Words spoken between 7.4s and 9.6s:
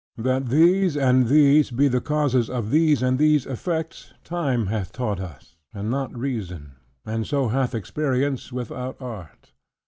hath experience without art.